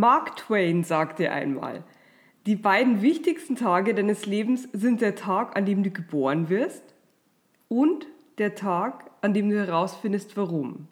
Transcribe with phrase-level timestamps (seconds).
[0.00, 1.84] Mark Twain sagte einmal,
[2.46, 6.94] die beiden wichtigsten Tage deines Lebens sind der Tag, an dem du geboren wirst
[7.68, 8.06] und
[8.38, 10.88] der Tag, an dem du herausfindest, warum.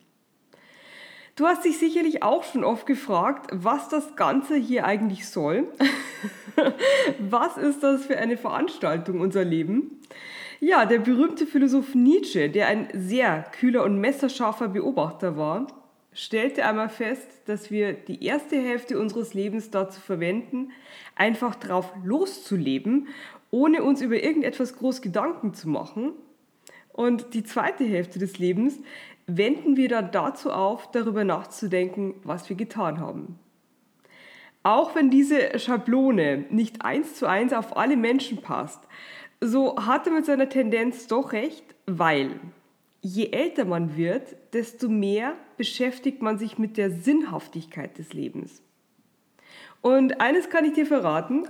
[1.36, 5.68] Du hast dich sicherlich auch schon oft gefragt, was das Ganze hier eigentlich soll.
[7.18, 10.02] was ist das für eine Veranstaltung, unser Leben?
[10.60, 15.77] Ja, der berühmte Philosoph Nietzsche, der ein sehr kühler und messerscharfer Beobachter war,
[16.18, 20.72] stellte einmal fest, dass wir die erste Hälfte unseres Lebens dazu verwenden,
[21.14, 23.06] einfach drauf loszuleben,
[23.52, 26.12] ohne uns über irgendetwas groß Gedanken zu machen.
[26.92, 28.80] Und die zweite Hälfte des Lebens
[29.28, 33.38] wenden wir dann dazu auf, darüber nachzudenken, was wir getan haben.
[34.64, 38.80] Auch wenn diese Schablone nicht eins zu eins auf alle Menschen passt,
[39.40, 42.40] so hat er mit seiner Tendenz doch recht, weil
[43.08, 48.62] je älter man wird, desto mehr beschäftigt man sich mit der Sinnhaftigkeit des Lebens.
[49.80, 51.46] Und eines kann ich dir verraten,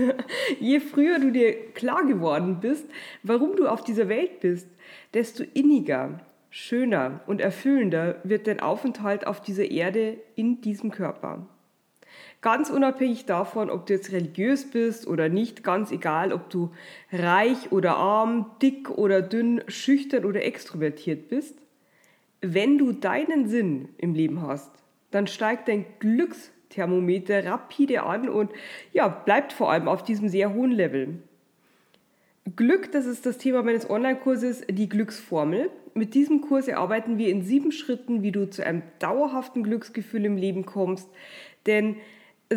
[0.60, 2.86] je früher du dir klar geworden bist,
[3.22, 4.68] warum du auf dieser Welt bist,
[5.14, 11.46] desto inniger, schöner und erfüllender wird dein Aufenthalt auf dieser Erde in diesem Körper.
[12.42, 16.72] Ganz unabhängig davon, ob du jetzt religiös bist oder nicht, ganz egal, ob du
[17.12, 21.56] reich oder arm, dick oder dünn, schüchtern oder extrovertiert bist,
[22.40, 24.72] wenn du deinen Sinn im Leben hast,
[25.12, 28.50] dann steigt dein Glücksthermometer rapide an und
[28.92, 31.20] ja, bleibt vor allem auf diesem sehr hohen Level.
[32.56, 35.70] Glück, das ist das Thema meines Online-Kurses, die Glücksformel.
[35.94, 40.36] Mit diesem Kurs erarbeiten wir in sieben Schritten, wie du zu einem dauerhaften Glücksgefühl im
[40.36, 41.08] Leben kommst.
[41.66, 41.96] Denn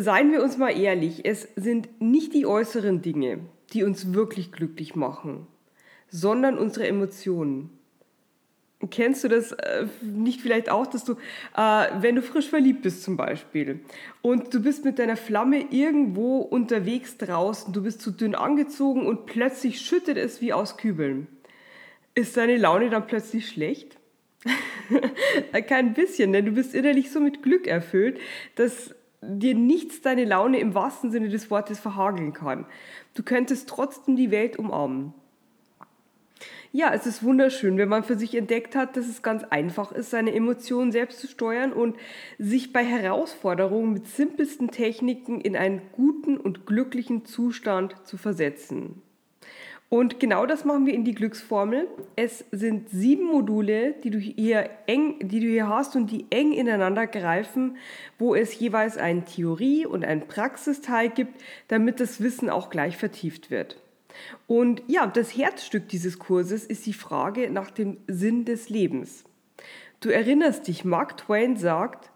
[0.02, 3.40] seien wir uns mal ehrlich, es sind nicht die äußeren Dinge,
[3.72, 5.46] die uns wirklich glücklich machen,
[6.08, 7.70] sondern unsere Emotionen.
[8.90, 11.14] Kennst du das äh, nicht vielleicht auch, dass du,
[11.56, 13.80] äh, wenn du frisch verliebt bist zum Beispiel
[14.20, 19.24] und du bist mit deiner Flamme irgendwo unterwegs draußen, du bist zu dünn angezogen und
[19.24, 21.26] plötzlich schüttet es wie aus Kübeln.
[22.14, 23.96] Ist deine Laune dann plötzlich schlecht?
[25.68, 28.20] Kein bisschen, denn du bist innerlich so mit Glück erfüllt,
[28.56, 32.66] dass dir nichts deine Laune im wahrsten Sinne des Wortes verhageln kann.
[33.14, 35.14] Du könntest trotzdem die Welt umarmen.
[36.72, 40.10] Ja, es ist wunderschön, wenn man für sich entdeckt hat, dass es ganz einfach ist,
[40.10, 41.96] seine Emotionen selbst zu steuern und
[42.38, 49.00] sich bei Herausforderungen mit simpelsten Techniken in einen guten und glücklichen Zustand zu versetzen.
[49.88, 51.86] Und genau das machen wir in die Glücksformel.
[52.16, 56.52] Es sind sieben Module, die du hier eng, die du hier hast und die eng
[56.52, 57.76] ineinander greifen,
[58.18, 63.50] wo es jeweils eine Theorie und einen Praxisteil gibt, damit das Wissen auch gleich vertieft
[63.50, 63.80] wird.
[64.48, 69.24] Und ja, das Herzstück dieses Kurses ist die Frage nach dem Sinn des Lebens.
[70.00, 72.10] Du erinnerst dich, Mark Twain sagt,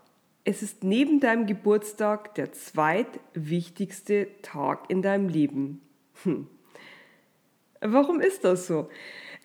[0.45, 5.83] es ist neben deinem Geburtstag der zweitwichtigste Tag in deinem Leben.
[6.25, 6.49] Hm.
[7.81, 8.89] Warum ist das so?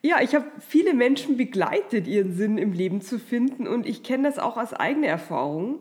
[0.02, 4.28] Ja, ich habe viele Menschen begleitet, ihren Sinn im Leben zu finden und ich kenne
[4.28, 5.80] das auch aus eigener Erfahrung.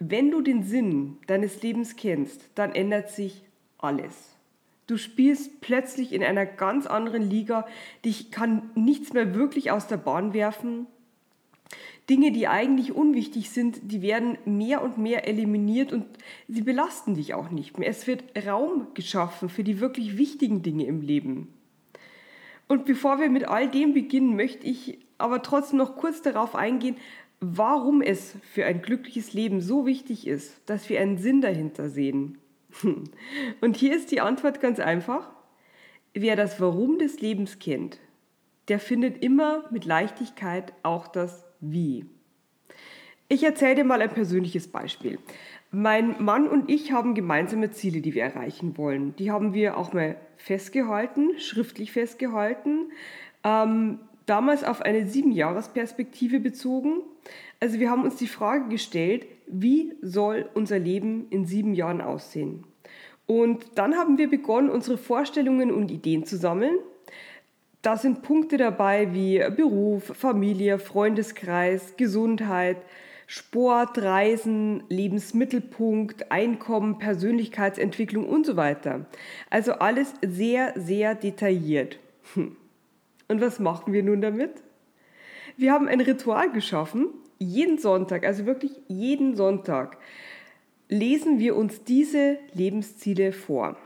[0.00, 3.44] Wenn du den Sinn deines Lebens kennst, dann ändert sich
[3.78, 4.34] alles.
[4.86, 7.66] Du spielst plötzlich in einer ganz anderen Liga,
[8.04, 10.86] dich kann nichts mehr wirklich aus der Bahn werfen.
[12.10, 16.04] Dinge, die eigentlich unwichtig sind, die werden mehr und mehr eliminiert und
[16.48, 17.88] sie belasten dich auch nicht mehr.
[17.88, 21.48] Es wird Raum geschaffen für die wirklich wichtigen Dinge im Leben.
[22.74, 26.96] Und bevor wir mit all dem beginnen, möchte ich aber trotzdem noch kurz darauf eingehen,
[27.38, 32.36] warum es für ein glückliches Leben so wichtig ist, dass wir einen Sinn dahinter sehen.
[33.60, 35.30] Und hier ist die Antwort ganz einfach.
[36.14, 38.00] Wer das Warum des Lebens kennt,
[38.66, 42.06] der findet immer mit Leichtigkeit auch das Wie.
[43.28, 45.20] Ich erzähle dir mal ein persönliches Beispiel.
[45.74, 49.16] Mein Mann und ich haben gemeinsame Ziele, die wir erreichen wollen.
[49.16, 52.92] Die haben wir auch mal festgehalten, schriftlich festgehalten.
[53.42, 57.02] Ähm, damals auf eine Siebenjahresperspektive bezogen.
[57.58, 62.64] Also wir haben uns die Frage gestellt, wie soll unser Leben in sieben Jahren aussehen?
[63.26, 66.76] Und dann haben wir begonnen, unsere Vorstellungen und Ideen zu sammeln.
[67.82, 72.78] da sind Punkte dabei wie Beruf, Familie, Freundeskreis, Gesundheit,
[73.26, 79.06] Sport, Reisen, Lebensmittelpunkt, Einkommen, Persönlichkeitsentwicklung und so weiter.
[79.50, 81.98] Also alles sehr, sehr detailliert.
[82.34, 82.56] Hm.
[83.28, 84.62] Und was machen wir nun damit?
[85.56, 87.08] Wir haben ein Ritual geschaffen.
[87.38, 89.98] Jeden Sonntag, also wirklich jeden Sonntag,
[90.88, 93.76] lesen wir uns diese Lebensziele vor.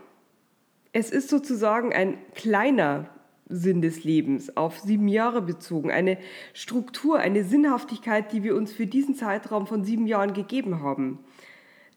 [0.91, 3.09] Es ist sozusagen ein kleiner
[3.49, 6.17] Sinn des Lebens, auf sieben Jahre bezogen, eine
[6.53, 11.19] Struktur, eine Sinnhaftigkeit, die wir uns für diesen Zeitraum von sieben Jahren gegeben haben,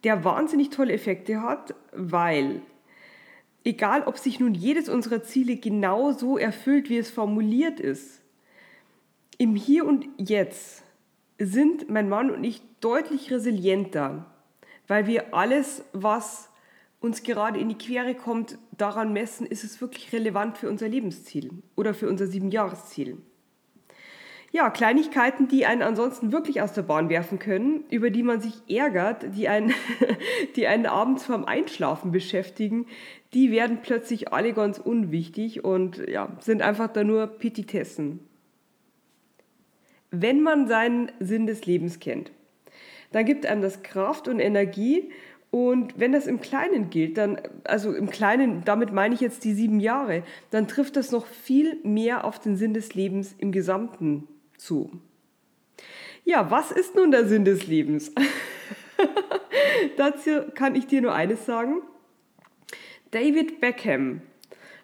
[0.03, 2.63] der wahnsinnig tolle Effekte hat, weil
[3.65, 8.23] egal ob sich nun jedes unserer Ziele genau so erfüllt, wie es formuliert ist,
[9.39, 10.85] im Hier und Jetzt
[11.39, 14.27] sind mein Mann und ich deutlich resilienter,
[14.87, 16.49] weil wir alles, was
[17.03, 21.51] uns gerade in die Quere kommt, daran messen, ist es wirklich relevant für unser Lebensziel
[21.77, 23.19] oder für unser Siebenjahresziel.
[24.53, 28.55] Ja, Kleinigkeiten, die einen ansonsten wirklich aus der Bahn werfen können, über die man sich
[28.69, 29.73] ärgert, die einen,
[30.57, 32.87] die einen abends vorm Einschlafen beschäftigen,
[33.33, 38.21] die werden plötzlich alle ganz unwichtig und ja, sind einfach da nur Petitessen.
[40.11, 42.31] Wenn man seinen Sinn des Lebens kennt,
[43.11, 45.11] dann gibt einem das Kraft und Energie
[45.53, 49.53] und wenn das im Kleinen gilt, dann, also im Kleinen, damit meine ich jetzt die
[49.53, 54.27] sieben Jahre, dann trifft das noch viel mehr auf den Sinn des Lebens im Gesamten
[54.57, 54.91] zu.
[56.25, 58.15] Ja, was ist nun der Sinn des Lebens?
[59.99, 61.83] Dazu kann ich dir nur eines sagen.
[63.11, 64.23] David Beckham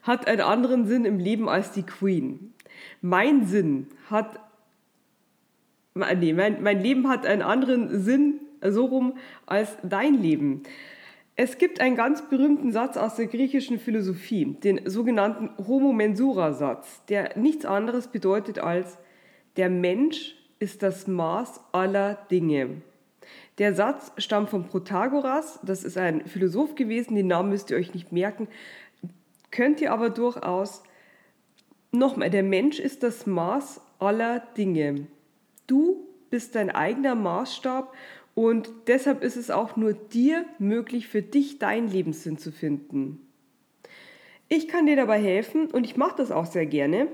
[0.02, 2.52] hat einen anderen Sinn im Leben als die Queen.
[3.00, 4.38] Mein Sinn hat,
[5.94, 9.14] nee, mein, mein Leben hat einen anderen Sinn so rum
[9.46, 10.62] als dein Leben.
[11.36, 17.04] Es gibt einen ganz berühmten Satz aus der griechischen Philosophie, den sogenannten Homo Mensura Satz,
[17.06, 18.98] der nichts anderes bedeutet als
[19.56, 22.82] der Mensch ist das Maß aller Dinge.
[23.58, 27.92] Der Satz stammt von Protagoras, das ist ein Philosoph gewesen, den Namen müsst ihr euch
[27.94, 28.48] nicht merken,
[29.50, 30.82] könnt ihr aber durchaus
[31.92, 35.06] nochmal, der Mensch ist das Maß aller Dinge.
[35.66, 37.92] Du bist dein eigener Maßstab
[38.38, 43.18] und deshalb ist es auch nur dir möglich, für dich deinen Lebenssinn zu finden.
[44.48, 47.08] Ich kann dir dabei helfen und ich mache das auch sehr gerne.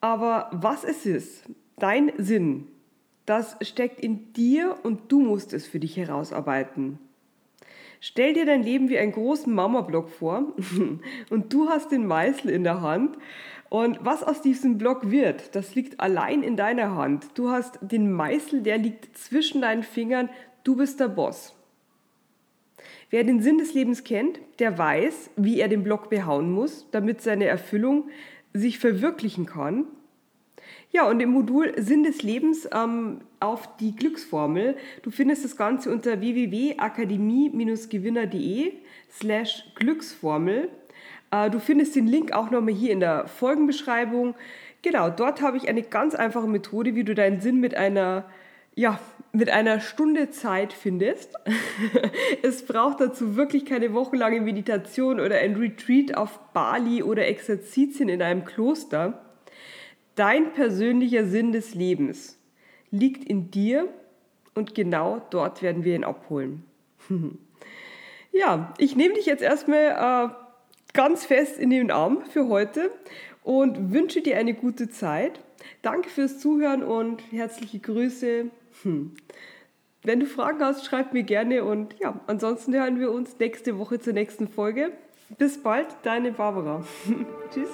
[0.00, 2.68] Aber was es ist, dein Sinn,
[3.26, 7.00] das steckt in dir und du musst es für dich herausarbeiten.
[8.00, 10.54] Stell dir dein Leben wie einen großen Mama-Block vor
[11.30, 13.18] und du hast den Meißel in der Hand
[13.68, 17.26] und was aus diesem Block wird, das liegt allein in deiner Hand.
[17.34, 20.30] Du hast den Meißel, der liegt zwischen deinen Fingern.
[20.64, 21.54] Du bist der Boss.
[23.10, 27.20] Wer den Sinn des Lebens kennt, der weiß, wie er den Block behauen muss, damit
[27.20, 28.08] seine Erfüllung
[28.52, 29.84] sich verwirklichen kann.
[30.90, 34.76] Ja, und im Modul Sinn des Lebens ähm, auf die Glücksformel.
[35.02, 38.72] Du findest das Ganze unter www.akademie-gewinner.de
[39.10, 40.70] slash Glücksformel.
[41.30, 44.34] Äh, du findest den Link auch nochmal hier in der Folgenbeschreibung.
[44.82, 48.24] Genau, dort habe ich eine ganz einfache Methode, wie du deinen Sinn mit einer,
[48.74, 49.00] ja,
[49.32, 51.34] mit einer Stunde Zeit findest.
[52.42, 58.22] es braucht dazu wirklich keine wochenlange Meditation oder ein Retreat auf Bali oder Exerzitien in
[58.22, 59.24] einem Kloster.
[60.18, 62.40] Dein persönlicher Sinn des Lebens
[62.90, 63.88] liegt in dir
[64.52, 66.64] und genau dort werden wir ihn abholen.
[68.32, 70.34] ja, ich nehme dich jetzt erstmal äh,
[70.92, 72.90] ganz fest in den Arm für heute
[73.44, 75.38] und wünsche dir eine gute Zeit.
[75.82, 78.46] Danke fürs Zuhören und herzliche Grüße.
[78.82, 79.12] Hm.
[80.02, 84.00] Wenn du Fragen hast, schreib mir gerne und ja, ansonsten hören wir uns nächste Woche
[84.00, 84.90] zur nächsten Folge.
[85.38, 86.84] Bis bald, deine Barbara.
[87.54, 87.70] Tschüss.